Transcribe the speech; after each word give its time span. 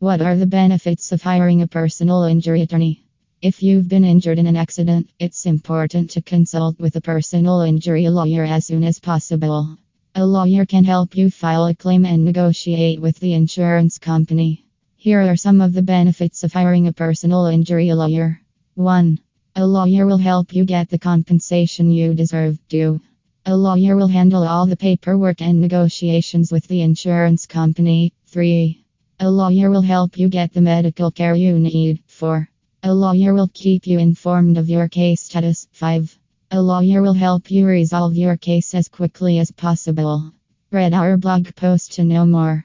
What 0.00 0.22
are 0.22 0.34
the 0.34 0.46
benefits 0.46 1.12
of 1.12 1.20
hiring 1.20 1.60
a 1.60 1.66
personal 1.66 2.22
injury 2.22 2.62
attorney? 2.62 3.04
If 3.42 3.62
you've 3.62 3.86
been 3.86 4.02
injured 4.02 4.38
in 4.38 4.46
an 4.46 4.56
accident, 4.56 5.10
it's 5.18 5.44
important 5.44 6.08
to 6.12 6.22
consult 6.22 6.80
with 6.80 6.96
a 6.96 7.02
personal 7.02 7.60
injury 7.60 8.08
lawyer 8.08 8.44
as 8.44 8.64
soon 8.64 8.82
as 8.82 8.98
possible. 8.98 9.76
A 10.14 10.24
lawyer 10.24 10.64
can 10.64 10.84
help 10.84 11.18
you 11.18 11.30
file 11.30 11.66
a 11.66 11.74
claim 11.74 12.06
and 12.06 12.24
negotiate 12.24 12.98
with 12.98 13.20
the 13.20 13.34
insurance 13.34 13.98
company. 13.98 14.64
Here 14.96 15.20
are 15.20 15.36
some 15.36 15.60
of 15.60 15.74
the 15.74 15.82
benefits 15.82 16.44
of 16.44 16.54
hiring 16.54 16.86
a 16.86 16.94
personal 16.94 17.44
injury 17.44 17.92
lawyer. 17.92 18.40
1. 18.76 19.18
A 19.56 19.66
lawyer 19.66 20.06
will 20.06 20.16
help 20.16 20.54
you 20.54 20.64
get 20.64 20.88
the 20.88 20.98
compensation 20.98 21.90
you 21.90 22.14
deserve. 22.14 22.58
2. 22.70 22.98
A 23.44 23.54
lawyer 23.54 23.96
will 23.96 24.08
handle 24.08 24.48
all 24.48 24.64
the 24.64 24.78
paperwork 24.78 25.42
and 25.42 25.60
negotiations 25.60 26.50
with 26.50 26.66
the 26.68 26.80
insurance 26.80 27.44
company. 27.44 28.14
3. 28.28 28.82
A 29.22 29.30
lawyer 29.30 29.70
will 29.70 29.82
help 29.82 30.16
you 30.16 30.30
get 30.30 30.54
the 30.54 30.62
medical 30.62 31.10
care 31.10 31.34
you 31.34 31.58
need. 31.58 32.02
4. 32.06 32.48
A 32.84 32.94
lawyer 32.94 33.34
will 33.34 33.50
keep 33.52 33.86
you 33.86 33.98
informed 33.98 34.56
of 34.56 34.70
your 34.70 34.88
case 34.88 35.20
status. 35.20 35.68
5. 35.72 36.18
A 36.52 36.62
lawyer 36.62 37.02
will 37.02 37.12
help 37.12 37.50
you 37.50 37.66
resolve 37.66 38.16
your 38.16 38.38
case 38.38 38.74
as 38.74 38.88
quickly 38.88 39.38
as 39.38 39.50
possible. 39.50 40.32
Read 40.70 40.94
our 40.94 41.18
blog 41.18 41.54
post 41.54 41.92
to 41.96 42.04
know 42.04 42.24
more. 42.24 42.64